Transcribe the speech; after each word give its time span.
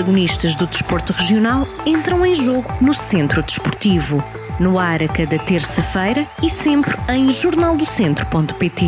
protagonistas 0.00 0.54
do 0.54 0.66
desporto 0.66 1.12
regional 1.12 1.68
entram 1.84 2.24
em 2.24 2.34
jogo 2.34 2.72
no 2.80 2.94
Centro 2.94 3.42
Desportivo. 3.42 4.24
No 4.58 4.78
ar 4.78 5.02
a 5.02 5.08
cada 5.08 5.38
terça-feira 5.38 6.26
e 6.42 6.48
sempre 6.48 6.96
em 7.10 7.28
jornaldocentro.pt. 7.28 8.86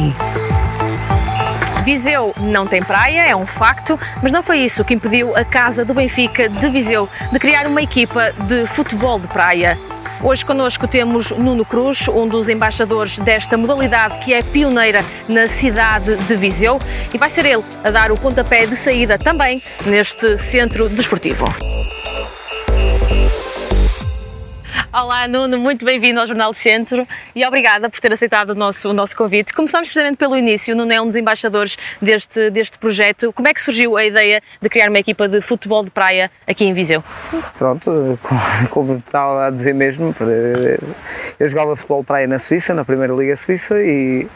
Viseu 1.85 2.33
não 2.39 2.67
tem 2.67 2.83
praia, 2.83 3.27
é 3.27 3.37
um 3.37 3.47
facto, 3.47 4.01
mas 4.23 4.33
não 4.33 4.43
foi 4.43 4.61
isso 4.61 4.85
que 4.85 4.95
impediu 4.95 5.37
a 5.37 5.45
Casa 5.45 5.85
do 5.85 5.93
Benfica 5.93 6.49
de 6.49 6.69
Viseu 6.71 7.07
de 7.31 7.39
criar 7.39 7.67
uma 7.67 7.83
equipa 7.83 8.33
de 8.49 8.65
futebol 8.65 9.21
de 9.21 9.29
praia. 9.29 9.79
Hoje 10.25 10.47
connosco 10.47 10.87
temos 10.87 11.33
Nuno 11.33 11.65
Cruz, 11.65 12.07
um 12.07 12.29
dos 12.29 12.49
embaixadores 12.49 13.19
desta 13.19 13.57
modalidade 13.57 14.21
que 14.21 14.33
é 14.33 14.41
pioneira 14.41 15.05
na 15.29 15.49
cidade 15.49 16.15
de 16.17 16.37
Viseu 16.37 16.79
e 17.13 17.19
vai 17.19 17.29
ser 17.29 17.45
ele 17.45 17.65
a 17.83 17.91
dar 17.91 18.13
o 18.13 18.17
pontapé 18.17 18.65
de 18.65 18.77
saída 18.77 19.19
também 19.19 19.61
neste 19.85 20.39
centro 20.39 20.89
desportivo. 20.89 21.47
Olá, 24.93 25.27
Nuno, 25.27 25.59
muito 25.59 25.87
bem-vindo 25.87 26.21
ao 26.21 26.27
Jornal 26.27 26.51
do 26.51 26.57
Centro 26.57 27.09
e 27.35 27.47
obrigada 27.47 27.89
por 27.89 27.99
ter 27.99 28.13
aceitado 28.13 28.51
o 28.51 28.55
nosso, 28.55 28.91
o 28.91 28.93
nosso 28.93 29.17
convite. 29.17 29.55
Começamos 29.55 29.89
precisamente 29.89 30.19
pelo 30.19 30.37
início, 30.37 30.77
Nuno 30.77 30.93
é 30.93 31.01
um 31.01 31.07
dos 31.07 31.17
embaixadores 31.17 31.79
deste, 32.01 32.51
deste 32.51 32.79
projeto. 32.79 33.33
Como 33.33 33.49
é 33.49 33.55
que 33.55 33.63
surgiu 33.63 33.97
a 33.97 34.05
ideia 34.05 34.43
de 34.61 34.69
criar 34.69 34.91
uma 34.91 34.99
equipa 34.99 35.27
de 35.27 35.41
futebol 35.41 35.83
de 35.83 35.91
praia 35.91 36.31
aqui 36.47 36.67
em 36.67 36.75
Viseu? 36.75 37.03
Pronto, 37.57 38.19
como 38.69 38.99
estava 38.99 39.47
a 39.47 39.51
dizer 39.51 39.73
mesmo, 39.73 40.15
eu 41.41 41.49
jogava 41.49 41.75
futebol 41.75 42.03
de 42.03 42.07
praia 42.07 42.27
na 42.27 42.39
Suíça, 42.39 42.75
na 42.75 42.85
Primeira 42.85 43.15
Liga 43.15 43.35
Suíça 43.35 43.83
e 43.83 44.29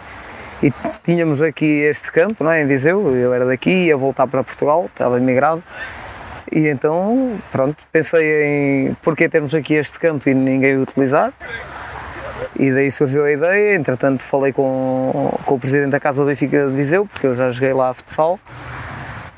e 0.62 0.73
tínhamos 1.04 1.43
aqui 1.43 1.82
este 1.82 2.10
campo, 2.10 2.43
não 2.43 2.51
é, 2.51 2.62
em 2.62 2.66
Viseu, 2.66 3.15
eu 3.15 3.34
era 3.34 3.45
daqui, 3.45 3.68
ia 3.68 3.96
voltar 3.96 4.27
para 4.27 4.43
Portugal, 4.43 4.87
estava 4.87 5.18
emigrado, 5.18 5.62
e 6.50 6.68
então, 6.68 7.38
pronto, 7.51 7.76
pensei 7.90 8.88
em 8.88 8.95
porquê 9.02 9.29
termos 9.29 9.54
aqui 9.54 9.74
este 9.74 9.98
campo 9.98 10.29
e 10.29 10.34
ninguém 10.34 10.76
o 10.76 10.82
utilizar. 10.82 11.32
E 12.59 12.70
daí 12.70 12.90
surgiu 12.90 13.24
a 13.24 13.32
ideia, 13.32 13.74
entretanto 13.74 14.23
falei 14.23 14.52
com, 14.52 15.38
com 15.45 15.54
o 15.54 15.59
presidente 15.59 15.90
da 15.90 16.01
Casa 16.01 16.23
do 16.23 16.26
Benfica 16.26 16.66
de 16.66 16.73
Viseu, 16.74 17.07
porque 17.07 17.26
eu 17.26 17.35
já 17.35 17.51
joguei 17.51 17.73
lá 17.73 17.90
a 17.90 17.95
futsal. 17.95 18.38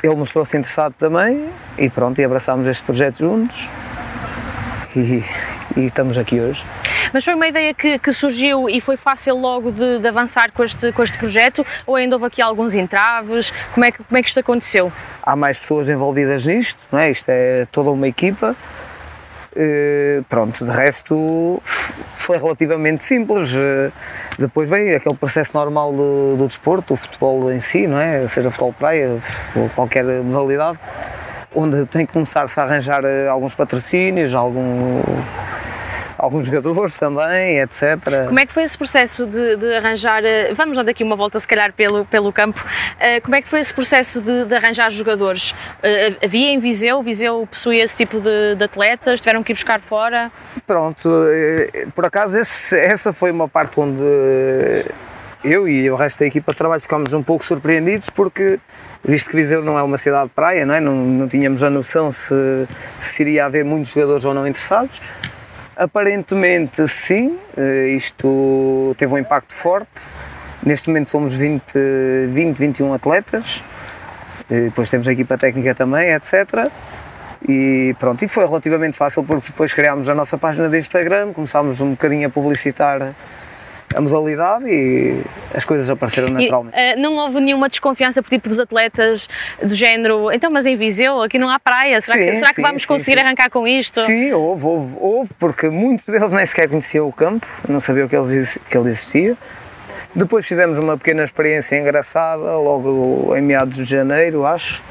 Ele 0.02 0.14
mostrou-se 0.14 0.56
interessado 0.56 0.94
também 0.96 1.48
e 1.76 1.90
pronto, 1.90 2.20
e 2.20 2.24
abraçámos 2.24 2.66
este 2.68 2.84
projeto 2.84 3.18
juntos 3.18 3.68
e, 4.94 5.24
e 5.76 5.84
estamos 5.84 6.16
aqui 6.16 6.40
hoje. 6.40 6.64
Mas 7.12 7.24
foi 7.24 7.34
uma 7.34 7.46
ideia 7.46 7.74
que, 7.74 7.98
que 7.98 8.12
surgiu 8.12 8.68
e 8.68 8.80
foi 8.80 8.96
fácil 8.96 9.36
logo 9.36 9.70
de, 9.70 9.98
de, 9.98 10.08
avançar 10.08 10.52
com 10.52 10.62
este, 10.64 10.92
com 10.92 11.02
este 11.02 11.18
projeto 11.18 11.64
ou 11.86 11.96
ainda 11.96 12.16
houve 12.16 12.26
aqui 12.26 12.42
alguns 12.42 12.74
entraves? 12.74 13.52
Como 13.72 13.84
é, 13.84 13.92
que, 13.92 14.02
como 14.02 14.18
é 14.18 14.22
que 14.22 14.28
isto 14.28 14.40
aconteceu? 14.40 14.92
Há 15.22 15.36
mais 15.36 15.58
pessoas 15.58 15.88
envolvidas 15.88 16.44
nisto, 16.44 16.78
não 16.90 16.98
é? 16.98 17.10
Isto 17.10 17.28
é 17.28 17.66
toda 17.70 17.90
uma 17.90 18.08
equipa. 18.08 18.56
Uh, 19.58 20.22
pronto, 20.28 20.64
de 20.64 20.70
resto 20.70 21.60
foi 21.64 22.38
relativamente 22.38 23.02
simples. 23.02 23.52
Uh, 23.54 23.92
depois 24.38 24.70
veio 24.70 24.96
aquele 24.96 25.16
processo 25.16 25.56
normal 25.56 25.92
do, 25.92 26.36
do, 26.36 26.46
desporto, 26.46 26.94
o 26.94 26.96
futebol 26.96 27.50
em 27.50 27.58
si, 27.58 27.86
não 27.86 27.98
é? 27.98 28.26
Seja 28.28 28.50
futebol 28.50 28.72
praia 28.72 29.18
ou 29.56 29.68
qualquer 29.70 30.04
modalidade, 30.04 30.78
onde 31.54 31.86
tem 31.86 32.06
que 32.06 32.12
começar-se 32.12 32.60
a 32.60 32.64
arranjar 32.64 33.02
uh, 33.04 33.30
alguns 33.30 33.54
patrocínios, 33.54 34.32
algum 34.34 35.02
alguns 36.28 36.46
jogadores 36.46 36.98
também, 36.98 37.60
etc. 37.60 38.26
Como 38.26 38.40
é 38.40 38.44
que 38.44 38.52
foi 38.52 38.64
esse 38.64 38.76
processo 38.76 39.26
de, 39.26 39.56
de, 39.56 39.74
arranjar, 39.76 40.24
eh, 40.24 40.52
vamos 40.52 40.76
dar 40.76 40.88
aqui 40.88 41.04
uma 41.04 41.16
volta 41.16 41.38
se 41.38 41.46
calhar 41.46 41.72
pelo, 41.72 42.04
pelo 42.04 42.32
campo, 42.32 42.60
uh, 42.60 43.22
como 43.22 43.36
é 43.36 43.42
que 43.42 43.48
foi 43.48 43.60
esse 43.60 43.72
processo 43.72 44.20
de, 44.20 44.44
de 44.44 44.54
arranjar 44.54 44.90
jogadores? 44.90 45.52
Uh, 45.52 46.24
havia 46.24 46.50
em 46.50 46.58
Viseu, 46.58 47.00
Viseu 47.02 47.46
possuía 47.50 47.84
esse 47.84 47.94
tipo 47.94 48.20
de, 48.20 48.56
de, 48.56 48.64
atletas, 48.64 49.20
tiveram 49.20 49.42
que 49.42 49.52
ir 49.52 49.54
buscar 49.54 49.80
fora? 49.80 50.30
Pronto, 50.66 51.08
por 51.94 52.04
acaso 52.04 52.38
esse, 52.38 52.76
essa 52.76 53.12
foi 53.12 53.30
uma 53.30 53.48
parte 53.48 53.78
onde 53.78 54.02
eu 55.44 55.68
e 55.68 55.88
o 55.90 55.96
resto 55.96 56.20
da 56.20 56.26
equipa 56.26 56.52
de 56.52 56.58
trabalho 56.58 56.80
ficámos 56.80 57.14
um 57.14 57.22
pouco 57.22 57.44
surpreendidos 57.44 58.10
porque 58.10 58.58
visto 59.04 59.30
que 59.30 59.36
Viseu 59.36 59.62
não 59.62 59.78
é 59.78 59.82
uma 59.82 59.96
cidade 59.96 60.28
de 60.28 60.34
praia, 60.34 60.66
não, 60.66 60.74
é? 60.74 60.80
não, 60.80 60.94
não 60.94 61.28
tínhamos 61.28 61.62
a 61.62 61.70
noção 61.70 62.10
se, 62.10 62.34
se 62.98 63.22
iria 63.22 63.46
haver 63.46 63.64
muitos 63.64 63.92
jogadores 63.92 64.24
ou 64.24 64.34
não 64.34 64.46
interessados. 64.46 65.00
Aparentemente 65.78 66.88
sim, 66.88 67.38
eh, 67.56 67.90
isto 67.90 68.96
teve 68.98 69.14
um 69.14 69.18
impacto 69.18 69.54
forte. 69.54 70.02
Neste 70.60 70.88
momento 70.88 71.08
somos 71.08 71.34
20, 71.34 71.72
20 72.30 72.58
21 72.58 72.94
atletas, 72.94 73.62
eh, 74.50 74.62
depois 74.62 74.90
temos 74.90 75.06
a 75.06 75.12
equipa 75.12 75.38
técnica 75.38 75.76
também, 75.76 76.10
etc. 76.10 76.68
E 77.48 77.94
pronto, 77.96 78.24
e 78.24 78.26
foi 78.26 78.44
relativamente 78.44 78.96
fácil 78.96 79.22
porque 79.22 79.52
depois 79.52 79.72
criámos 79.72 80.10
a 80.10 80.16
nossa 80.16 80.36
página 80.36 80.68
de 80.68 80.80
Instagram, 80.80 81.32
começámos 81.32 81.80
um 81.80 81.90
bocadinho 81.90 82.26
a 82.26 82.30
publicitar 82.30 83.14
a 83.94 84.00
modalidade 84.00 84.66
e 84.68 85.22
as 85.54 85.64
coisas 85.64 85.88
apareceram 85.88 86.28
naturalmente. 86.28 86.76
E, 86.76 86.94
uh, 86.94 87.00
não 87.00 87.16
houve 87.16 87.40
nenhuma 87.40 87.68
desconfiança 87.68 88.22
por 88.22 88.28
tipo 88.28 88.48
dos 88.48 88.60
atletas 88.60 89.28
do 89.62 89.74
género, 89.74 90.30
então 90.32 90.50
mas 90.50 90.66
em 90.66 90.76
Viseu, 90.76 91.22
aqui 91.22 91.38
não 91.38 91.48
há 91.48 91.58
praia, 91.58 92.00
será, 92.00 92.18
sim, 92.18 92.24
que, 92.26 92.32
será 92.34 92.48
sim, 92.48 92.54
que 92.54 92.62
vamos 92.62 92.82
sim, 92.82 92.88
conseguir 92.88 93.18
arrancar 93.18 93.50
com 93.50 93.66
isto? 93.66 94.00
Sim, 94.02 94.32
houve, 94.32 94.64
houve, 94.64 94.96
houve, 94.98 95.30
porque 95.38 95.68
muitos 95.68 96.06
deles 96.06 96.32
nem 96.32 96.44
sequer 96.44 96.68
conheciam 96.68 97.08
o 97.08 97.12
campo, 97.12 97.46
não 97.68 97.80
sabiam 97.80 98.08
que 98.08 98.16
ele, 98.16 98.44
que 98.68 98.76
ele 98.76 98.88
existia. 98.88 99.36
Depois 100.14 100.46
fizemos 100.46 100.78
uma 100.78 100.96
pequena 100.96 101.22
experiência 101.22 101.76
engraçada, 101.76 102.56
logo 102.56 103.36
em 103.36 103.42
meados 103.42 103.76
de 103.76 103.84
janeiro, 103.84 104.46
acho. 104.46 104.82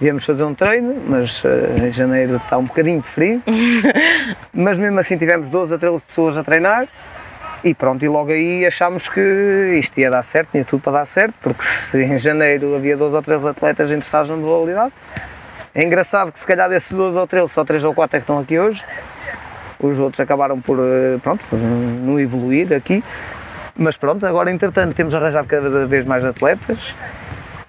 Viemos 0.00 0.24
fazer 0.24 0.42
um 0.42 0.54
treino, 0.54 1.00
mas 1.06 1.44
uh, 1.44 1.48
em 1.86 1.92
janeiro 1.92 2.36
está 2.36 2.58
um 2.58 2.64
bocadinho 2.64 3.02
frio. 3.02 3.40
mas 4.52 4.78
mesmo 4.78 4.98
assim 4.98 5.16
tivemos 5.16 5.48
12 5.48 5.74
a 5.74 5.78
13 5.78 6.02
pessoas 6.02 6.36
a 6.36 6.42
treinar 6.42 6.88
e 7.64 7.74
pronto, 7.74 8.04
e 8.04 8.08
logo 8.08 8.32
aí 8.32 8.66
achámos 8.66 9.08
que 9.08 9.20
isto 9.78 9.98
ia 9.98 10.10
dar 10.10 10.22
certo, 10.22 10.50
tinha 10.50 10.64
tudo 10.64 10.82
para 10.82 10.92
dar 10.92 11.06
certo, 11.06 11.34
porque 11.40 11.62
se 11.62 12.02
em 12.02 12.18
janeiro 12.18 12.74
havia 12.74 12.96
12 12.96 13.14
ou 13.14 13.22
13 13.22 13.48
atletas 13.48 13.90
interessados 13.90 14.30
na 14.30 14.36
modalidade, 14.36 14.92
é 15.74 15.82
engraçado 15.82 16.32
que 16.32 16.40
se 16.40 16.46
calhar 16.46 16.68
desses 16.68 16.92
12 16.92 17.18
ou 17.18 17.26
13, 17.26 17.48
só 17.48 17.64
3 17.64 17.84
ou 17.84 17.94
4 17.94 18.16
é 18.16 18.20
que 18.20 18.24
estão 18.24 18.38
aqui 18.38 18.58
hoje, 18.58 18.84
os 19.78 19.98
outros 19.98 20.20
acabaram 20.20 20.60
por, 20.60 20.78
eh, 20.78 21.18
pronto, 21.22 21.44
por 21.48 21.58
não 21.58 22.18
evoluir 22.18 22.72
aqui, 22.72 23.02
mas 23.76 23.96
pronto, 23.96 24.26
agora 24.26 24.50
entretanto 24.50 24.94
temos 24.94 25.14
arranjado 25.14 25.48
cada 25.48 25.86
vez 25.86 26.04
mais 26.04 26.24
atletas, 26.24 26.94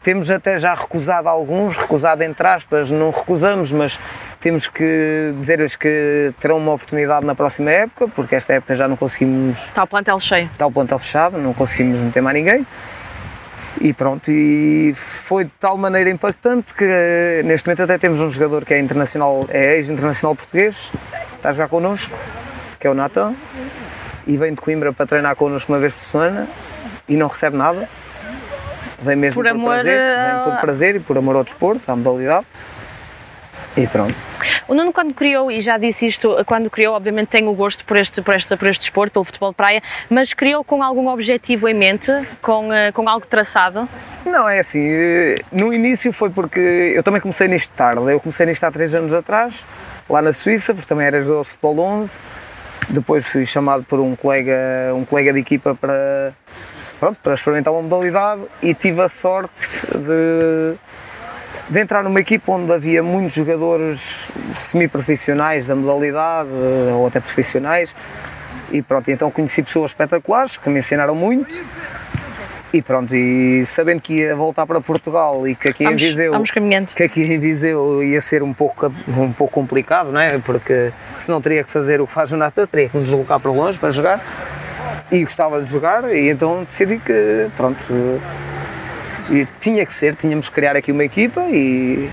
temos 0.03 0.29
até 0.29 0.59
já 0.59 0.75
recusado 0.75 1.29
alguns, 1.29 1.77
recusado 1.77 2.23
entre 2.23 2.45
aspas, 2.45 2.91
não 2.91 3.09
recusamos, 3.09 3.71
mas 3.71 3.97
temos 4.39 4.67
que 4.67 5.33
dizer-lhes 5.39 5.77
que 5.77 6.33
terão 6.39 6.57
uma 6.57 6.73
oportunidade 6.73 7.25
na 7.25 7.33
próxima 7.33 7.71
época, 7.71 8.09
porque 8.09 8.35
esta 8.35 8.53
época 8.53 8.75
já 8.75 8.87
não 8.87 8.97
conseguimos. 8.97 9.63
Está 9.63 9.83
o 9.83 9.87
plantel 9.87 10.19
cheio. 10.19 10.49
Está 10.51 10.67
o 10.67 10.71
plantel 10.71 10.99
fechado, 10.99 11.37
não 11.37 11.53
conseguimos 11.53 12.01
meter 12.01 12.21
mais 12.21 12.35
ninguém. 12.35 12.67
E 13.81 13.91
pronto, 13.93 14.29
e 14.29 14.93
foi 14.95 15.45
de 15.45 15.51
tal 15.59 15.77
maneira 15.77 16.09
impactante 16.09 16.73
que 16.73 17.41
neste 17.43 17.67
momento 17.67 17.83
até 17.83 17.97
temos 17.97 18.21
um 18.21 18.29
jogador 18.29 18.65
que 18.65 18.73
é 18.73 18.79
internacional, 18.79 19.45
é 19.49 19.77
ex-internacional 19.77 20.35
português, 20.35 20.91
está 21.35 21.49
a 21.49 21.51
jogar 21.53 21.69
connosco, 21.69 22.15
que 22.79 22.85
é 22.85 22.89
o 22.89 22.93
Nathan, 22.93 23.33
e 24.27 24.37
vem 24.37 24.53
de 24.53 24.61
Coimbra 24.61 24.93
para 24.93 25.05
treinar 25.05 25.35
connosco 25.35 25.71
uma 25.71 25.79
vez 25.79 25.93
por 25.93 26.11
semana 26.11 26.47
e 27.07 27.15
não 27.15 27.27
recebe 27.27 27.57
nada. 27.57 27.89
Vem 29.03 29.15
mesmo 29.15 29.35
por, 29.35 29.49
por 29.49 29.51
amor 29.51 29.73
prazer, 29.73 29.99
vem 29.99 30.43
por 30.43 30.61
prazer 30.61 30.95
e 30.95 30.99
por 30.99 31.17
amor 31.17 31.35
ao 31.35 31.43
desporto, 31.43 31.91
à 31.91 31.95
modalidade. 31.95 32.45
E 33.75 33.87
pronto. 33.87 34.15
O 34.67 34.75
Nuno, 34.75 34.93
quando 34.93 35.13
criou, 35.13 35.49
e 35.51 35.59
já 35.59 35.77
disse 35.77 36.05
isto, 36.05 36.37
quando 36.45 36.69
criou, 36.69 36.95
obviamente 36.95 37.29
tem 37.29 37.47
o 37.47 37.53
gosto 37.53 37.83
por 37.85 37.97
este, 37.97 38.21
por 38.21 38.35
este, 38.35 38.55
por 38.55 38.67
este 38.67 38.81
desporto, 38.81 39.13
pelo 39.13 39.25
futebol 39.25 39.49
de 39.49 39.55
praia, 39.55 39.81
mas 40.09 40.33
criou 40.33 40.63
com 40.63 40.83
algum 40.83 41.07
objetivo 41.07 41.67
em 41.67 41.73
mente, 41.73 42.11
com, 42.41 42.71
eh, 42.71 42.91
com 42.91 43.09
algo 43.09 43.25
traçado? 43.25 43.89
Não, 44.25 44.47
é 44.47 44.59
assim, 44.59 44.87
eh, 44.87 45.39
no 45.51 45.73
início 45.73 46.13
foi 46.13 46.29
porque 46.29 46.59
eu 46.95 47.01
também 47.01 47.19
comecei 47.19 47.47
nisto 47.47 47.73
tarde, 47.73 47.99
eu 48.11 48.19
comecei 48.19 48.45
nisto 48.45 48.63
há 48.63 48.71
três 48.71 48.93
anos 48.93 49.13
atrás, 49.13 49.65
lá 50.07 50.21
na 50.21 50.31
Suíça, 50.31 50.73
porque 50.73 50.87
também 50.87 51.07
era 51.07 51.19
jogador 51.19 51.41
de 51.41 51.49
futebol 51.49 51.79
11, 51.79 52.19
depois 52.89 53.27
fui 53.27 53.45
chamado 53.45 53.83
por 53.83 53.99
um 53.99 54.15
colega, 54.15 54.53
um 54.93 55.03
colega 55.03 55.33
de 55.33 55.39
equipa 55.39 55.73
para, 55.73 56.33
pronto, 57.03 57.17
para 57.21 57.33
experimentar 57.33 57.73
uma 57.73 57.81
modalidade 57.81 58.43
e 58.61 58.73
tive 58.73 59.01
a 59.01 59.09
sorte 59.09 59.85
de 59.87 60.77
de 61.69 61.79
entrar 61.79 62.03
numa 62.03 62.19
equipa 62.19 62.51
onde 62.51 62.71
havia 62.73 63.01
muitos 63.01 63.33
jogadores 63.35 64.31
semi-profissionais 64.53 65.65
da 65.65 65.75
modalidade 65.75 66.49
ou 66.93 67.07
até 67.07 67.21
profissionais 67.21 67.95
e 68.69 68.81
pronto, 68.81 69.09
então 69.09 69.31
conheci 69.31 69.63
pessoas 69.63 69.91
espetaculares 69.91 70.57
que 70.57 70.69
me 70.69 70.79
ensinaram 70.79 71.15
muito 71.15 71.55
e 72.73 72.81
pronto, 72.81 73.15
e 73.15 73.65
sabendo 73.65 74.01
que 74.01 74.13
ia 74.13 74.35
voltar 74.35 74.65
para 74.65 74.81
Portugal 74.81 75.47
e 75.47 75.55
que 75.55 75.69
aqui 75.69 75.83
vamos, 75.83 76.01
em 76.01 76.05
Viseu 76.05 76.33
que 76.95 77.03
aqui 77.03 77.21
em 77.21 77.39
Viseu 77.39 78.03
ia 78.03 78.19
ser 78.19 78.43
um 78.43 78.53
pouco, 78.53 78.91
um 79.07 79.31
pouco 79.31 79.53
complicado, 79.53 80.11
não 80.11 80.19
é? 80.19 80.37
Porque 80.39 80.91
se 81.19 81.29
não 81.29 81.39
teria 81.39 81.63
que 81.63 81.71
fazer 81.71 82.01
o 82.01 82.07
que 82.07 82.13
faz 82.13 82.31
o 82.31 82.37
Nata, 82.37 82.65
teria 82.67 82.89
que 82.89 82.97
me 82.97 83.03
deslocar 83.03 83.39
para 83.39 83.51
longe 83.51 83.77
para 83.77 83.91
jogar 83.91 84.62
e 85.11 85.21
gostava 85.21 85.61
de 85.61 85.71
jogar 85.71 86.13
e 86.13 86.29
então 86.29 86.63
decidi 86.63 86.99
que 86.99 87.49
pronto 87.55 87.85
e 89.29 89.47
tinha 89.59 89.85
que 89.85 89.93
ser, 89.93 90.15
tínhamos 90.15 90.49
que 90.49 90.55
criar 90.55 90.75
aqui 90.75 90.91
uma 90.91 91.03
equipa 91.03 91.41
e, 91.49 92.09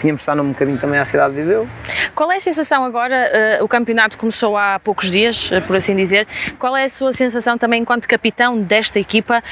tínhamos 0.00 0.20
de 0.20 0.22
estar 0.22 0.34
num 0.34 0.48
bocadinho 0.48 0.78
também 0.78 0.98
à 0.98 1.04
cidade 1.04 1.34
de 1.34 1.40
Viseu. 1.40 1.68
Qual 2.14 2.30
é 2.32 2.36
a 2.36 2.40
sensação 2.40 2.84
agora? 2.84 3.58
Uh, 3.60 3.64
o 3.64 3.68
campeonato 3.68 4.16
começou 4.18 4.56
há 4.56 4.80
poucos 4.80 5.10
dias, 5.10 5.50
uh, 5.50 5.60
por 5.62 5.76
assim 5.76 5.94
dizer. 5.94 6.26
Qual 6.58 6.76
é 6.76 6.84
a 6.84 6.88
sua 6.88 7.12
sensação 7.12 7.56
também 7.58 7.82
enquanto 7.82 8.08
capitão 8.08 8.58
desta 8.58 8.98
equipa? 8.98 9.42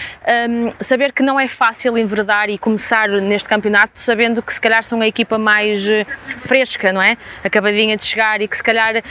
Um, 0.48 0.70
saber 0.80 1.12
que 1.12 1.22
não 1.22 1.38
é 1.38 1.46
fácil 1.46 1.96
enverdar 1.98 2.48
e 2.48 2.58
começar 2.58 3.08
neste 3.08 3.48
campeonato 3.48 3.92
sabendo 3.94 4.42
que 4.42 4.52
se 4.52 4.60
calhar 4.60 4.82
são 4.82 5.00
a 5.00 5.06
equipa 5.06 5.38
mais 5.38 5.86
uh, 5.86 6.06
fresca, 6.38 6.92
não 6.92 7.02
é? 7.02 7.16
Acabadinha 7.44 7.96
de 7.96 8.04
chegar 8.04 8.40
e 8.40 8.48
que 8.48 8.56
se 8.56 8.62
calhar 8.62 9.02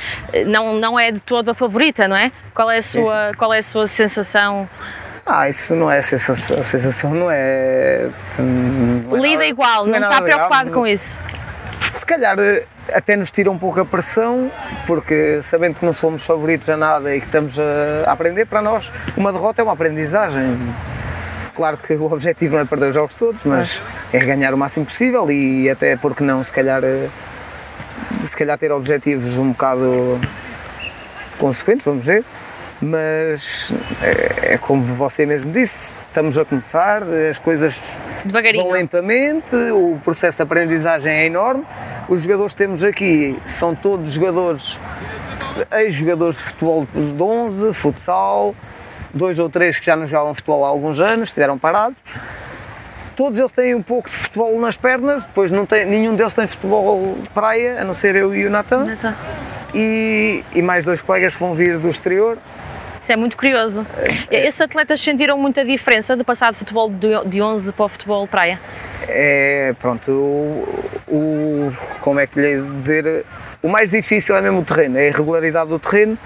não, 0.48 0.76
não 0.76 1.00
é 1.00 1.12
de 1.12 1.20
toda 1.20 1.52
a 1.52 1.54
favorita, 1.54 2.08
não 2.08 2.16
é? 2.16 2.32
Qual 2.54 2.70
é 2.72 2.78
a 2.78 2.82
sua, 2.82 3.32
qual 3.38 3.54
é 3.54 3.60
a 3.60 3.62
sua 3.62 3.86
sensação? 3.86 4.68
Ah, 5.30 5.50
isso 5.50 5.76
não 5.76 5.92
é 5.92 6.02
sensação, 6.02 6.58
a 6.58 6.64
sensação 6.64 7.14
não 7.14 7.30
é. 7.30 8.10
Não 8.40 9.18
é 9.18 9.20
Lida 9.20 9.34
nada, 9.34 9.46
igual, 9.48 9.86
não, 9.86 10.00
não 10.00 10.08
é 10.08 10.10
está 10.10 10.22
preocupado 10.22 10.70
grave. 10.70 10.72
com 10.72 10.88
isso. 10.88 11.22
Se 11.92 12.06
calhar 12.06 12.40
eh, 12.40 12.64
até 12.94 13.18
nos 13.18 13.30
tira 13.30 13.52
um 13.52 13.58
pouco 13.58 13.82
a 13.82 13.86
pressão, 13.86 14.50
porque 14.86 15.42
sabendo 15.42 15.80
que 15.80 15.86
não 15.86 15.92
somos 15.92 16.26
favoritos 16.26 16.70
a 16.70 16.78
nada 16.78 17.14
e 17.14 17.20
que 17.20 17.26
estamos 17.26 17.60
a 17.60 18.10
aprender, 18.10 18.46
para 18.46 18.62
nós 18.62 18.90
uma 19.18 19.34
derrota 19.34 19.62
é 19.62 19.64
uma 19.64 19.74
aprendizagem. 19.74 20.58
Claro 21.54 21.78
que 21.78 21.94
o 21.94 22.06
objetivo 22.06 22.56
não 22.56 22.62
é 22.62 22.66
perder 22.66 22.90
os 22.90 22.96
jogos 22.96 23.16
todos, 23.16 23.44
mas 23.44 23.82
é 24.14 24.20
ganhar 24.20 24.54
o 24.54 24.58
máximo 24.58 24.86
possível 24.86 25.30
e 25.30 25.70
até 25.70 25.98
porque 25.98 26.24
não, 26.24 26.42
se 26.42 26.54
calhar, 26.54 26.82
eh, 26.86 27.10
se 28.22 28.38
calhar 28.38 28.58
ter 28.58 28.72
objetivos 28.72 29.38
um 29.38 29.52
bocado 29.52 30.22
consequentes, 31.38 31.86
vamos 31.86 32.06
ver 32.06 32.24
mas 32.82 33.74
é, 34.02 34.54
é, 34.54 34.58
como 34.58 34.84
você 34.96 35.26
mesmo 35.26 35.52
disse, 35.52 36.02
estamos 36.08 36.38
a 36.38 36.46
começar, 36.46 37.02
as 37.30 37.40
coisas 37.40 38.00
vão 38.56 38.72
lentamente, 38.72 39.56
o 39.72 40.00
processo 40.04 40.38
de 40.38 40.44
aprendizagem 40.44 41.12
é 41.12 41.26
enorme. 41.26 41.66
Os 42.08 42.22
jogadores 42.22 42.54
que 42.54 42.58
temos 42.58 42.84
aqui 42.84 43.40
são 43.44 43.74
todos 43.74 44.12
jogadores, 44.12 44.80
ex-jogadores 45.72 46.38
de 46.38 46.44
futebol 46.44 46.88
de 46.94 47.24
11, 47.24 47.74
futsal, 47.74 48.56
dois 49.14 49.40
ou 49.40 49.50
três 49.50 49.80
que 49.80 49.86
já 49.86 49.96
não 49.96 50.06
jogam 50.06 50.36
futebol 50.36 50.64
há 50.64 50.68
alguns 50.68 51.00
anos, 51.00 51.30
estiveram 51.30 51.58
parados. 51.58 51.98
Todos 53.16 53.40
eles 53.40 53.52
têm 53.52 53.74
um 53.74 53.82
pouco 53.82 54.08
de 54.08 54.16
futebol 54.16 54.60
nas 54.60 54.78
pernas, 54.78 55.26
depois 55.26 55.52
não 55.52 55.66
tem, 55.66 55.84
nenhum 55.86 56.16
deles 56.16 56.36
tem 56.36 56.46
futebol 56.46 57.18
praia, 57.34 57.82
a 57.82 57.84
não 57.84 57.96
ser 57.96 58.16
eu 58.16 58.36
e 58.36 58.46
o 58.46 58.50
Natan. 58.52 58.86
Natan. 58.86 59.16
E, 59.74 60.44
e 60.54 60.62
mais 60.62 60.86
dois 60.86 61.02
colegas 61.02 61.34
que 61.34 61.40
vão 61.40 61.56
vir 61.56 61.80
do 61.80 61.90
exterior 61.90 62.38
isso 63.08 63.14
é 63.14 63.16
muito 63.16 63.38
curioso. 63.38 63.88
É, 64.30 64.46
Esses 64.46 64.60
atletas 64.60 65.00
sentiram 65.00 65.38
muita 65.38 65.64
diferença 65.64 66.18
de 66.18 66.26
passar 66.26 66.52
de 66.52 66.58
futebol 66.58 66.92
de 67.26 67.42
11 67.42 67.72
para 67.72 67.86
o 67.86 67.88
futebol 67.88 68.28
praia? 68.28 68.60
É, 69.08 69.74
pronto, 69.80 70.12
o, 70.12 70.92
o, 71.08 71.72
como 72.02 72.20
é 72.20 72.28
que 72.28 72.38
lhe 72.38 72.62
dizer, 72.78 73.26
o 73.64 73.70
mais 73.70 73.92
difícil 73.92 74.36
é 74.36 74.42
mesmo 74.42 74.60
o 74.60 74.66
terreno, 74.66 74.98
é 74.98 75.04
a 75.04 75.08
irregularidade 75.08 75.70
do 75.70 75.80
terreno 75.80 76.18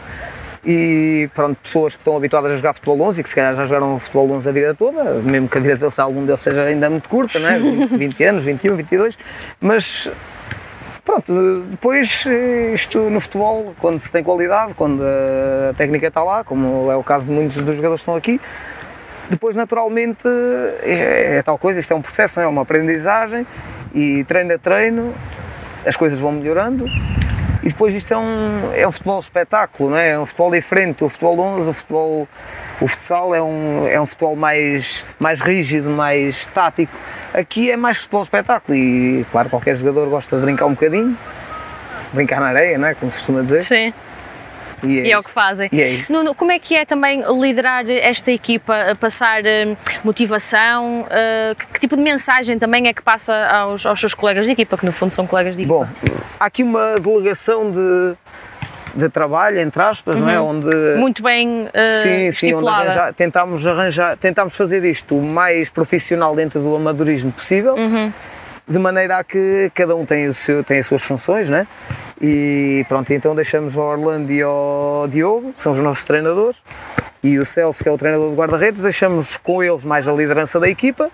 e 0.66 1.30
pronto, 1.36 1.56
pessoas 1.62 1.96
que 1.96 2.02
estão 2.02 2.18
habituadas 2.18 2.52
a 2.52 2.56
jogar 2.56 2.74
futebol 2.74 3.00
11 3.02 3.20
e 3.20 3.24
que 3.24 3.30
se 3.30 3.36
calhar 3.36 3.56
já 3.56 3.66
jogaram 3.66 4.00
futebol 4.00 4.32
11 4.32 4.50
a 4.50 4.52
vida 4.52 4.74
toda, 4.74 5.04
mesmo 5.22 5.48
que 5.48 5.58
a 5.60 5.62
vida 5.62 5.76
deles, 5.76 6.00
algum 6.00 6.26
deles 6.26 6.40
seja 6.40 6.64
ainda 6.64 6.90
muito 6.90 7.08
curta, 7.08 7.38
não 7.38 7.48
é? 7.48 7.60
20, 7.62 7.96
20 7.96 8.24
anos, 8.24 8.44
21, 8.44 8.76
22, 8.76 9.18
mas 9.60 10.10
Pronto, 11.12 11.66
depois 11.70 12.26
isto 12.74 12.98
no 13.10 13.20
futebol, 13.20 13.76
quando 13.80 14.00
se 14.00 14.10
tem 14.10 14.24
qualidade, 14.24 14.74
quando 14.74 15.04
a 15.04 15.74
técnica 15.74 16.08
está 16.08 16.24
lá, 16.24 16.42
como 16.42 16.90
é 16.90 16.96
o 16.96 17.04
caso 17.04 17.26
de 17.26 17.34
muitos 17.34 17.58
dos 17.58 17.76
jogadores 17.76 18.00
que 18.00 18.04
estão 18.04 18.16
aqui, 18.16 18.40
depois 19.30 19.54
naturalmente 19.54 20.26
é, 20.82 21.36
é 21.36 21.42
tal 21.42 21.58
coisa, 21.58 21.82
isto 21.82 21.92
é 21.92 21.96
um 21.98 22.02
processo, 22.02 22.40
é 22.40 22.48
uma 22.48 22.62
aprendizagem 22.62 23.46
e 23.94 24.24
treino 24.24 24.54
a 24.54 24.58
treino 24.58 25.14
as 25.86 25.98
coisas 25.98 26.18
vão 26.18 26.32
melhorando 26.32 26.86
e 27.64 27.68
depois 27.68 27.94
isto 27.94 28.14
é 28.14 28.18
um, 28.18 28.74
é 28.74 28.88
um 28.88 28.92
futebol 28.92 29.20
espetáculo, 29.20 29.92
não 29.92 29.98
é? 29.98 30.12
é 30.12 30.20
um 30.20 30.26
futebol 30.26 30.52
diferente, 30.52 31.04
o 31.04 31.10
futebol 31.10 31.40
11, 31.40 31.70
o 31.70 31.74
futebol, 31.74 32.28
o 32.80 32.88
futsal 32.88 33.36
é 33.36 33.42
um, 33.42 33.88
é 33.88 34.02
um 34.02 34.06
futebol 34.06 34.36
mais, 34.36 35.06
mais 35.20 35.42
rígido, 35.42 35.90
mais 35.90 36.48
tático. 36.48 36.94
Aqui 37.34 37.72
é 37.72 37.78
mais 37.78 37.98
futebol 37.98 38.24
espetáculo 38.24 38.76
e 38.76 39.26
claro, 39.32 39.50
qualquer 39.50 39.76
jogador 39.76 40.10
gosta 40.10 40.38
de 40.38 40.44
brincar 40.44 40.66
um 40.66 40.72
bocadinho, 40.72 41.18
brincar 42.14 42.40
na 42.40 42.48
areia, 42.48 42.78
não 42.78 42.88
é? 42.88 42.96
Como 42.96 43.12
se 43.12 43.20
costuma 43.20 43.42
dizer. 43.42 43.62
Sim. 43.62 43.94
E 44.84 45.00
é, 45.00 45.08
e 45.08 45.12
é 45.12 45.18
o 45.18 45.24
que 45.24 45.30
fazem. 45.30 45.70
É 45.72 46.04
Nuno, 46.10 46.34
como 46.34 46.52
é 46.52 46.60
que 46.60 46.76
é 46.76 46.86
também 46.86 47.24
liderar 47.40 47.90
esta 47.90 48.32
equipa, 48.32 48.96
passar 49.00 49.42
uh, 49.42 49.78
motivação? 50.04 51.02
Uh, 51.02 51.56
que, 51.56 51.68
que, 51.68 51.80
tipo 51.80 51.96
de 51.96 52.02
mensagem 52.02 52.58
também 52.58 52.88
é 52.88 52.94
que 52.94 53.02
passa 53.02 53.34
aos, 53.48 53.86
aos 53.86 54.00
seus 54.00 54.14
colegas 54.14 54.46
de 54.46 54.54
equipa, 54.54 54.78
que 54.78 54.86
no 54.86 54.92
fundo 54.92 55.12
são 55.12 55.28
colegas 55.28 55.56
de 55.56 55.64
equipa? 55.64 55.80
Bom, 55.80 55.88
há 56.40 56.46
aqui 56.46 56.64
uma 56.64 56.96
delegação 57.00 57.72
de, 57.72 58.16
de 58.96 59.10
trabalho, 59.10 59.60
entre 59.60 59.82
aspas, 59.82 60.20
uhum. 60.20 60.26
não 60.26 60.30
é? 60.30 60.40
Uhum. 60.40 60.50
Onde, 60.50 60.96
Muito 60.98 61.24
bem 61.24 61.66
uh, 61.66 61.70
Sim, 62.02 62.32
sim, 62.32 62.54
onde 62.54 62.68
arranjar, 62.68 63.14
tentámos 63.14 63.66
arranjar, 63.66 64.18
tentámos 64.18 64.56
fazer 64.56 64.84
isto 64.84 65.18
o 65.18 65.22
mais 65.22 65.70
profissional 65.70 66.36
dentro 66.36 66.60
do 66.62 66.76
amadorismo 66.76 67.32
possível, 67.32 67.76
uhum. 67.76 68.12
De 68.68 68.80
maneira 68.80 69.18
a 69.18 69.24
que 69.24 69.72
cada 69.74 69.96
um 69.96 70.06
tem, 70.06 70.28
o 70.28 70.34
seu, 70.34 70.64
tem 70.64 70.80
as 70.80 70.86
suas 70.86 71.04
funções, 71.04 71.50
né? 71.50 71.68
E 72.22 72.86
pronto, 72.88 73.12
então 73.12 73.34
deixamos 73.34 73.76
o 73.76 73.82
Orlando 73.82 74.32
e 74.32 74.44
o 74.44 75.08
Diogo, 75.10 75.54
que 75.54 75.64
são 75.64 75.72
os 75.72 75.80
nossos 75.80 76.04
treinadores, 76.04 76.62
e 77.24 77.40
o 77.40 77.46
Celso, 77.46 77.84
que 77.84 77.90
é 77.90 77.92
o 77.92 77.98
treinador 77.98 78.30
de 78.30 78.36
guarda-redes, 78.36 78.82
deixamos 78.82 79.38
com 79.38 79.64
eles 79.64 79.84
mais 79.84 80.08
a 80.08 80.14
liderança 80.14 80.60
da 80.60 80.70
equipa. 80.70 81.10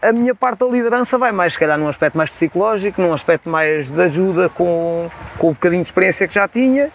A 0.00 0.12
minha 0.12 0.34
parte 0.34 0.60
da 0.60 0.66
liderança 0.66 1.18
vai 1.18 1.32
mais, 1.32 1.54
se 1.54 1.58
calhar, 1.58 1.76
num 1.76 1.88
aspecto 1.88 2.16
mais 2.16 2.30
psicológico, 2.30 3.02
num 3.02 3.12
aspecto 3.12 3.48
mais 3.48 3.90
de 3.90 4.00
ajuda 4.00 4.48
com, 4.48 5.10
com 5.36 5.48
o 5.48 5.52
bocadinho 5.52 5.82
de 5.82 5.88
experiência 5.88 6.28
que 6.28 6.34
já 6.34 6.46
tinha 6.46 6.92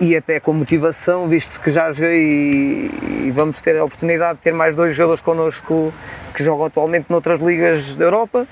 e 0.00 0.16
até 0.16 0.40
com 0.40 0.54
motivação, 0.54 1.28
visto 1.28 1.60
que 1.60 1.70
já 1.70 1.90
joguei 1.92 2.90
e, 3.26 3.30
vamos 3.30 3.60
ter 3.60 3.76
a 3.76 3.84
oportunidade 3.84 4.38
de 4.38 4.44
ter 4.44 4.52
mais 4.52 4.74
dois 4.74 4.96
jogadores 4.96 5.20
connosco 5.20 5.92
que 6.34 6.42
jogam 6.42 6.66
atualmente 6.66 7.06
noutras 7.10 7.40
ligas 7.40 7.96
da 7.96 8.06
Europa 8.06 8.48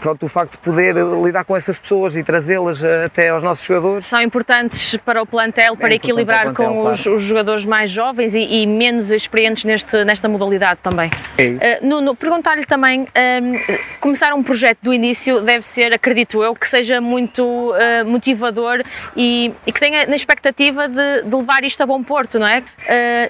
pronto, 0.00 0.26
o 0.26 0.28
facto 0.28 0.52
de 0.52 0.58
poder 0.58 0.94
lidar 1.22 1.44
com 1.44 1.56
essas 1.56 1.78
pessoas 1.78 2.16
e 2.16 2.22
trazê-las 2.22 2.84
até 2.84 3.28
aos 3.28 3.42
nossos 3.42 3.64
jogadores. 3.64 4.04
São 4.04 4.20
importantes 4.20 4.96
para 4.96 5.22
o 5.22 5.26
plantel, 5.26 5.76
para 5.76 5.92
é 5.92 5.96
equilibrar 5.96 6.44
plantel, 6.44 6.66
com 6.66 6.80
claro. 6.82 6.94
os, 6.94 7.06
os, 7.06 7.22
jogadores 7.22 7.64
mais 7.64 7.90
jovens 7.90 8.34
e, 8.34 8.40
e, 8.40 8.66
menos 8.66 9.10
experientes 9.10 9.64
neste, 9.64 10.04
nesta 10.04 10.28
modalidade 10.28 10.80
também. 10.82 11.10
É 11.36 11.44
isso. 11.44 11.64
Uh, 11.64 11.86
Nuno, 11.86 12.14
perguntar-lhe 12.14 12.64
também, 12.64 13.02
um, 13.02 13.52
começar 14.00 14.32
um 14.32 14.42
projeto 14.42 14.78
do 14.82 14.92
início 14.92 15.40
deve 15.40 15.64
ser, 15.64 15.92
acredito 15.92 16.42
eu, 16.42 16.54
que 16.54 16.66
seja 16.66 17.00
muito 17.00 17.42
uh, 17.42 18.06
motivador 18.06 18.82
e, 19.16 19.52
e, 19.66 19.72
que 19.72 19.80
tenha 19.80 20.06
na 20.06 20.16
expectativa 20.16 20.88
de, 20.88 21.22
de, 21.24 21.36
levar 21.36 21.64
isto 21.64 21.82
a 21.82 21.86
bom 21.86 22.02
porto, 22.02 22.38
não 22.38 22.46
é? 22.46 22.62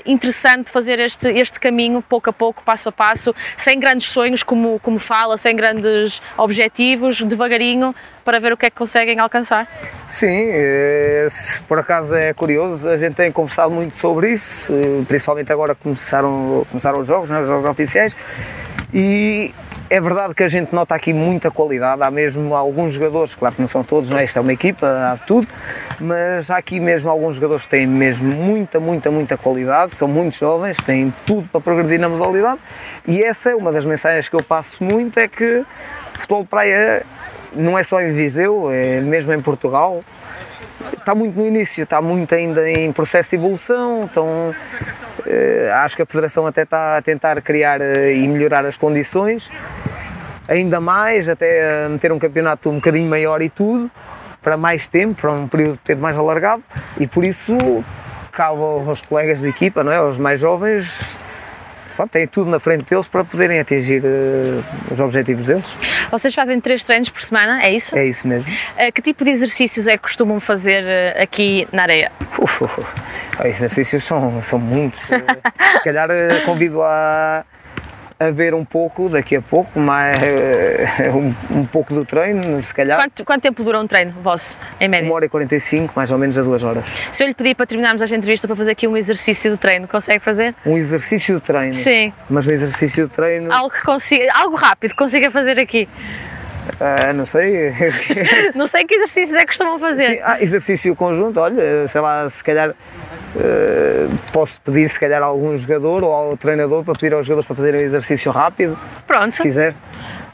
Interessante 0.06 0.70
fazer 0.70 0.98
este, 1.00 1.28
este 1.28 1.60
caminho 1.60 2.02
pouco 2.02 2.30
a 2.30 2.32
pouco, 2.32 2.62
passo 2.62 2.88
a 2.88 2.92
passo, 2.92 3.34
sem 3.56 3.78
grandes 3.78 4.08
sonhos, 4.08 4.42
como, 4.42 4.78
como 4.80 4.98
fala, 4.98 5.36
sem 5.36 5.54
grandes 5.54 6.22
objetivos, 6.36 6.57
devagarinho, 7.26 7.94
para 8.24 8.38
ver 8.38 8.52
o 8.52 8.56
que 8.56 8.66
é 8.66 8.70
que 8.70 8.76
conseguem 8.76 9.18
alcançar. 9.18 9.66
Sim, 10.06 10.50
eh, 10.52 11.26
por 11.66 11.78
acaso 11.78 12.14
é 12.14 12.32
curioso, 12.34 12.88
a 12.88 12.96
gente 12.96 13.14
tem 13.14 13.32
conversado 13.32 13.70
muito 13.70 13.96
sobre 13.96 14.32
isso, 14.32 14.72
eh, 14.72 15.04
principalmente 15.06 15.52
agora 15.52 15.74
que 15.74 15.82
começaram, 15.82 16.66
começaram 16.68 16.98
os 16.98 17.06
jogos, 17.06 17.30
né, 17.30 17.40
os 17.40 17.48
jogos 17.48 17.64
oficiais, 17.64 18.14
e 18.92 19.52
é 19.90 20.00
verdade 20.00 20.34
que 20.34 20.42
a 20.42 20.48
gente 20.48 20.74
nota 20.74 20.94
aqui 20.94 21.14
muita 21.14 21.50
qualidade, 21.50 22.02
há 22.02 22.10
mesmo 22.10 22.54
alguns 22.54 22.92
jogadores, 22.92 23.34
claro 23.34 23.54
que 23.54 23.60
não 23.60 23.68
são 23.68 23.82
todos, 23.82 24.10
não 24.10 24.18
é? 24.18 24.24
Isto 24.24 24.38
é 24.38 24.40
uma 24.40 24.52
equipa, 24.52 24.86
há 24.86 25.16
tudo, 25.16 25.48
mas 25.98 26.50
há 26.50 26.58
aqui 26.58 26.78
mesmo 26.78 27.10
alguns 27.10 27.36
jogadores 27.36 27.64
que 27.64 27.70
têm 27.70 27.86
mesmo 27.86 28.30
muita, 28.30 28.78
muita, 28.78 29.10
muita 29.10 29.36
qualidade, 29.36 29.94
são 29.94 30.06
muito 30.06 30.36
jovens, 30.36 30.76
têm 30.78 31.12
tudo 31.24 31.48
para 31.48 31.60
progredir 31.60 31.98
na 31.98 32.08
modalidade 32.08 32.60
e 33.06 33.22
essa 33.22 33.50
é 33.50 33.54
uma 33.54 33.72
das 33.72 33.86
mensagens 33.86 34.28
que 34.28 34.36
eu 34.36 34.42
passo 34.42 34.84
muito, 34.84 35.18
é 35.18 35.26
que 35.26 35.64
futebol 36.18 36.42
de 36.42 36.48
praia 36.48 37.06
não 37.54 37.78
é 37.78 37.84
só 37.84 38.00
em 38.00 38.12
Viseu, 38.12 38.70
é 38.70 39.00
mesmo 39.00 39.32
em 39.32 39.40
Portugal. 39.40 40.02
Está 40.96 41.14
muito 41.14 41.38
no 41.38 41.46
início, 41.46 41.84
está 41.84 42.02
muito 42.02 42.34
ainda 42.34 42.70
em 42.70 42.92
processo 42.92 43.30
de 43.30 43.36
evolução, 43.36 44.02
então 44.04 44.54
eh, 45.26 45.70
acho 45.82 45.96
que 45.96 46.02
a 46.02 46.06
Federação 46.06 46.46
até 46.46 46.62
está 46.62 46.98
a 46.98 47.02
tentar 47.02 47.40
criar 47.42 47.80
eh, 47.80 48.14
e 48.14 48.28
melhorar 48.28 48.64
as 48.64 48.76
condições, 48.76 49.50
ainda 50.46 50.80
mais, 50.80 51.28
até 51.28 51.88
meter 51.88 52.12
um 52.12 52.18
campeonato 52.18 52.70
um 52.70 52.76
bocadinho 52.76 53.08
maior 53.08 53.42
e 53.42 53.48
tudo, 53.48 53.90
para 54.42 54.56
mais 54.56 54.86
tempo, 54.86 55.20
para 55.20 55.32
um 55.32 55.48
período 55.48 55.72
de 55.72 55.78
tempo 55.78 56.02
mais 56.02 56.16
alargado, 56.18 56.62
e 56.98 57.06
por 57.06 57.24
isso 57.24 57.56
cabe 58.30 58.60
aos 58.60 59.02
colegas 59.02 59.40
de 59.40 59.48
equipa, 59.48 59.82
não 59.82 59.90
é? 59.90 59.96
aos 59.96 60.18
mais 60.18 60.38
jovens, 60.38 61.18
pronto, 61.98 62.12
têm 62.12 62.28
tudo 62.28 62.48
na 62.48 62.60
frente 62.60 62.84
deles 62.84 63.08
para 63.08 63.24
poderem 63.24 63.58
atingir 63.58 64.02
uh, 64.04 64.64
os 64.92 65.00
objetivos 65.00 65.46
deles. 65.46 65.76
Vocês 66.10 66.32
fazem 66.32 66.60
três 66.60 66.84
treinos 66.84 67.10
por 67.10 67.20
semana, 67.20 67.60
é 67.62 67.74
isso? 67.74 67.96
É 67.96 68.06
isso 68.06 68.28
mesmo. 68.28 68.52
Uh, 68.52 68.92
que 68.92 69.02
tipo 69.02 69.24
de 69.24 69.30
exercícios 69.30 69.88
é 69.88 69.96
que 69.96 70.04
costumam 70.04 70.38
fazer 70.38 70.84
uh, 70.84 71.22
aqui 71.22 71.66
na 71.72 71.82
areia? 71.82 72.12
Uf, 72.38 72.62
uf. 72.62 72.80
Exercícios 73.44 74.04
são, 74.04 74.40
são 74.40 74.58
muitos. 74.60 75.00
Se 75.00 75.84
calhar 75.84 76.08
convido 76.44 76.82
a 76.82 77.44
a 78.20 78.30
ver 78.30 78.52
um 78.52 78.64
pouco 78.64 79.08
daqui 79.08 79.36
a 79.36 79.42
pouco, 79.42 79.78
mais, 79.78 80.18
um, 81.14 81.58
um 81.60 81.64
pouco 81.64 81.94
do 81.94 82.04
treino, 82.04 82.60
se 82.62 82.74
calhar. 82.74 82.98
Quanto, 82.98 83.24
quanto 83.24 83.42
tempo 83.42 83.62
dura 83.62 83.80
um 83.80 83.86
treino 83.86 84.12
vosso, 84.20 84.58
em 84.80 84.88
média? 84.88 85.06
Uma 85.06 85.14
hora 85.14 85.26
e 85.26 85.28
45, 85.28 85.92
mais 85.94 86.10
ou 86.10 86.18
menos 86.18 86.36
a 86.36 86.42
duas 86.42 86.64
horas. 86.64 86.84
Se 87.12 87.22
eu 87.22 87.28
lhe 87.28 87.34
pedir 87.34 87.54
para 87.54 87.66
terminarmos 87.66 88.02
esta 88.02 88.16
entrevista 88.16 88.48
para 88.48 88.56
fazer 88.56 88.72
aqui 88.72 88.88
um 88.88 88.96
exercício 88.96 89.52
de 89.52 89.56
treino, 89.56 89.86
consegue 89.86 90.18
fazer? 90.18 90.54
Um 90.66 90.76
exercício 90.76 91.36
de 91.36 91.42
treino? 91.42 91.74
Sim. 91.74 92.12
Mas 92.28 92.48
um 92.48 92.52
exercício 92.52 93.06
de 93.06 93.12
treino. 93.12 93.52
Algo 93.52 93.70
que 93.70 93.82
consiga, 93.82 94.32
algo 94.34 94.56
rápido, 94.56 94.90
que 94.90 94.96
consiga 94.96 95.30
fazer 95.30 95.58
aqui. 95.60 95.88
Ah, 96.80 97.12
não 97.12 97.24
sei. 97.24 97.72
não 98.54 98.66
sei 98.66 98.84
que 98.84 98.94
exercícios 98.94 99.36
é 99.36 99.40
que 99.40 99.46
costumam 99.46 99.78
fazer. 99.78 100.16
Sim, 100.16 100.20
ah, 100.24 100.42
exercício 100.42 100.96
conjunto, 100.96 101.38
olha, 101.38 101.86
sei 101.86 102.00
lá, 102.00 102.28
se 102.28 102.42
calhar 102.42 102.74
Uh, 103.36 103.87
posso 104.32 104.60
pedir 104.60 104.88
se 104.88 104.98
calhar 104.98 105.22
a 105.22 105.26
algum 105.26 105.56
jogador 105.56 106.04
ou 106.04 106.12
ao 106.12 106.36
treinador 106.36 106.84
para 106.84 106.94
pedir 106.94 107.14
aos 107.14 107.26
jogadores 107.26 107.46
para 107.46 107.56
fazerem 107.56 107.80
um 107.80 107.84
exercício 107.84 108.30
rápido. 108.32 108.78
Pronto. 109.06 109.30
Se 109.30 109.42
quiser. 109.42 109.74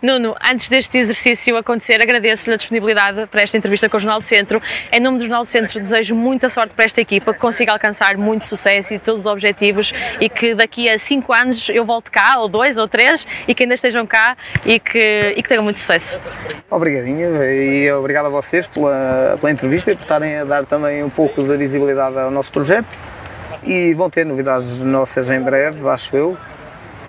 Nuno, 0.04 0.34
antes 0.44 0.68
deste 0.68 0.98
exercício 0.98 1.56
acontecer, 1.56 1.98
agradeço-lhe 2.02 2.52
a 2.52 2.56
disponibilidade 2.58 3.26
para 3.26 3.40
esta 3.40 3.56
entrevista 3.56 3.88
com 3.88 3.96
o 3.96 4.00
Jornal 4.00 4.18
do 4.18 4.24
Centro. 4.24 4.60
Em 4.92 5.00
nome 5.00 5.16
do 5.16 5.22
Jornal 5.22 5.40
do 5.40 5.46
Centro, 5.46 5.80
desejo 5.80 6.14
muita 6.14 6.50
sorte 6.50 6.74
para 6.74 6.84
esta 6.84 7.00
equipa, 7.00 7.32
que 7.32 7.40
consiga 7.40 7.72
alcançar 7.72 8.14
muito 8.18 8.44
sucesso 8.44 8.92
e 8.92 8.98
todos 8.98 9.20
os 9.20 9.26
objetivos 9.26 9.94
e 10.20 10.28
que 10.28 10.54
daqui 10.54 10.90
a 10.90 10.98
cinco 10.98 11.32
anos 11.32 11.70
eu 11.70 11.86
volte 11.86 12.10
cá, 12.10 12.38
ou 12.38 12.48
dois, 12.48 12.76
ou 12.76 12.86
três, 12.86 13.26
e 13.48 13.54
que 13.54 13.62
ainda 13.62 13.76
estejam 13.76 14.06
cá 14.06 14.36
e 14.66 14.78
que, 14.78 15.32
e 15.38 15.42
que 15.42 15.48
tenham 15.48 15.64
muito 15.64 15.78
sucesso. 15.78 16.20
Obrigadinho 16.70 17.42
e 17.42 17.90
obrigado 17.90 18.26
a 18.26 18.28
vocês 18.28 18.66
pela, 18.66 19.38
pela 19.40 19.50
entrevista 19.50 19.90
e 19.90 19.96
por 19.96 20.02
estarem 20.02 20.36
a 20.36 20.44
dar 20.44 20.66
também 20.66 21.02
um 21.02 21.08
pouco 21.08 21.42
de 21.42 21.56
visibilidade 21.56 22.18
ao 22.18 22.30
nosso 22.30 22.52
projeto. 22.52 23.13
E 23.64 23.94
vão 23.94 24.10
ter 24.10 24.24
novidades 24.26 24.82
nossas 24.82 25.30
em 25.30 25.40
breve, 25.40 25.88
acho 25.88 26.16
eu. 26.16 26.36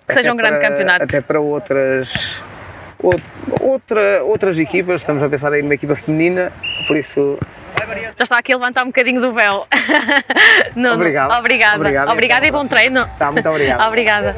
Que 0.07 0.13
seja 0.13 0.31
um 0.31 0.37
grande 0.37 0.59
para, 0.59 0.69
campeonato. 0.69 1.03
Até 1.03 1.21
para 1.21 1.39
outras 1.39 2.41
outra, 3.61 4.23
outras 4.23 4.57
equipas, 4.57 5.01
estamos 5.01 5.21
a 5.21 5.29
pensar 5.29 5.53
em 5.53 5.61
uma 5.61 5.73
equipa 5.73 5.95
feminina, 5.95 6.51
por 6.87 6.97
isso. 6.97 7.37
Já 8.17 8.23
está 8.23 8.37
aqui 8.37 8.53
a 8.53 8.57
levantar 8.57 8.83
um 8.83 8.87
bocadinho 8.87 9.21
do 9.21 9.33
véu. 9.33 9.67
Não, 10.75 10.93
obrigado. 10.95 11.37
Obrigada. 11.37 11.75
Obrigado, 11.75 12.11
Obrigada 12.11 12.47
então, 12.47 12.59
e 12.59 12.63
bom 12.63 12.67
treino. 12.67 13.07
Tá, 13.19 13.31
muito 13.31 13.47
obrigado. 13.47 13.85
Obrigada. 13.87 14.35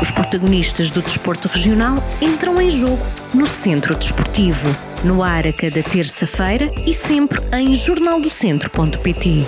Os 0.00 0.10
protagonistas 0.10 0.90
do 0.90 1.02
desporto 1.02 1.46
regional 1.48 2.02
entram 2.22 2.60
em 2.60 2.70
jogo 2.70 3.06
no 3.34 3.46
Centro 3.46 3.94
Desportivo, 3.94 4.68
no 5.04 5.22
ar 5.22 5.46
a 5.46 5.52
cada 5.52 5.82
terça-feira 5.82 6.70
e 6.86 6.94
sempre 6.94 7.40
em 7.52 7.74
jornaldocentro.pt. 7.74 9.46